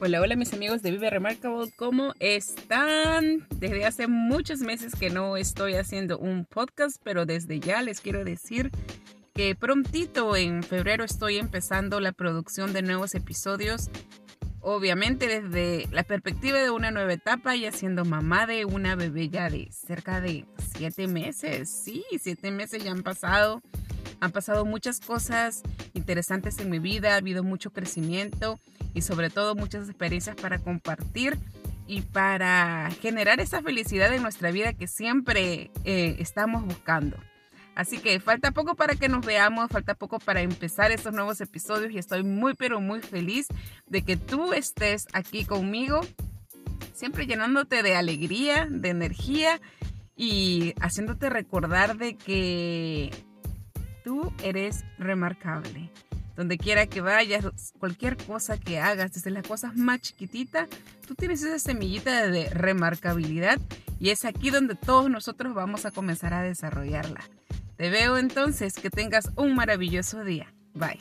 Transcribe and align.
Hola, 0.00 0.20
hola 0.20 0.34
mis 0.34 0.52
amigos 0.52 0.82
de 0.82 0.90
Vive 0.90 1.08
Remarkable, 1.08 1.70
¿cómo 1.76 2.14
están? 2.18 3.46
Desde 3.56 3.84
hace 3.84 4.08
muchos 4.08 4.58
meses 4.58 4.96
que 4.96 5.08
no 5.08 5.36
estoy 5.36 5.74
haciendo 5.74 6.18
un 6.18 6.46
podcast, 6.46 7.00
pero 7.04 7.26
desde 7.26 7.60
ya 7.60 7.80
les 7.80 8.00
quiero 8.00 8.24
decir 8.24 8.72
que 9.34 9.54
prontito 9.54 10.34
en 10.34 10.64
febrero 10.64 11.04
estoy 11.04 11.38
empezando 11.38 12.00
la 12.00 12.10
producción 12.10 12.72
de 12.72 12.82
nuevos 12.82 13.14
episodios. 13.14 13.88
Obviamente 14.60 15.28
desde 15.28 15.86
la 15.92 16.02
perspectiva 16.02 16.58
de 16.58 16.70
una 16.70 16.90
nueva 16.90 17.12
etapa, 17.12 17.54
y 17.54 17.70
siendo 17.70 18.04
mamá 18.04 18.46
de 18.46 18.64
una 18.64 18.96
bebé 18.96 19.28
ya 19.28 19.48
de 19.48 19.70
cerca 19.70 20.20
de 20.20 20.44
siete 20.76 21.06
meses. 21.06 21.70
Sí, 21.70 22.04
siete 22.20 22.50
meses 22.50 22.82
ya 22.82 22.90
han 22.90 23.04
pasado. 23.04 23.62
Han 24.24 24.32
pasado 24.32 24.64
muchas 24.64 25.00
cosas 25.00 25.62
interesantes 25.92 26.58
en 26.58 26.70
mi 26.70 26.78
vida, 26.78 27.12
ha 27.12 27.16
habido 27.16 27.44
mucho 27.44 27.74
crecimiento 27.74 28.58
y 28.94 29.02
sobre 29.02 29.28
todo 29.28 29.54
muchas 29.54 29.86
experiencias 29.86 30.34
para 30.34 30.60
compartir 30.60 31.38
y 31.86 32.00
para 32.00 32.90
generar 33.02 33.40
esa 33.40 33.60
felicidad 33.60 34.14
en 34.14 34.22
nuestra 34.22 34.50
vida 34.50 34.72
que 34.72 34.86
siempre 34.86 35.70
eh, 35.84 36.16
estamos 36.20 36.64
buscando. 36.64 37.18
Así 37.74 37.98
que 37.98 38.18
falta 38.18 38.52
poco 38.52 38.76
para 38.76 38.94
que 38.94 39.10
nos 39.10 39.26
veamos, 39.26 39.68
falta 39.68 39.94
poco 39.94 40.18
para 40.18 40.40
empezar 40.40 40.90
estos 40.90 41.12
nuevos 41.12 41.42
episodios 41.42 41.92
y 41.92 41.98
estoy 41.98 42.22
muy 42.22 42.54
pero 42.54 42.80
muy 42.80 43.02
feliz 43.02 43.48
de 43.88 44.06
que 44.06 44.16
tú 44.16 44.54
estés 44.54 45.06
aquí 45.12 45.44
conmigo, 45.44 46.00
siempre 46.94 47.26
llenándote 47.26 47.82
de 47.82 47.94
alegría, 47.94 48.66
de 48.70 48.88
energía 48.88 49.60
y 50.16 50.72
haciéndote 50.80 51.28
recordar 51.28 51.98
de 51.98 52.16
que 52.16 53.10
tú 54.04 54.32
eres 54.42 54.84
remarcable. 54.98 55.90
Donde 56.36 56.58
quiera 56.58 56.86
que 56.86 57.00
vayas, 57.00 57.72
cualquier 57.78 58.16
cosa 58.16 58.58
que 58.58 58.78
hagas, 58.78 59.12
desde 59.12 59.30
las 59.30 59.46
cosas 59.46 59.76
más 59.76 60.00
chiquititas, 60.00 60.68
tú 61.06 61.14
tienes 61.14 61.42
esa 61.42 61.58
semillita 61.58 62.28
de 62.28 62.50
remarcabilidad 62.50 63.60
y 64.00 64.10
es 64.10 64.24
aquí 64.24 64.50
donde 64.50 64.74
todos 64.74 65.08
nosotros 65.08 65.54
vamos 65.54 65.86
a 65.86 65.90
comenzar 65.90 66.34
a 66.34 66.42
desarrollarla. 66.42 67.20
Te 67.76 67.90
veo 67.90 68.18
entonces, 68.18 68.74
que 68.74 68.90
tengas 68.90 69.30
un 69.36 69.54
maravilloso 69.54 70.24
día. 70.24 70.52
Bye. 70.74 70.98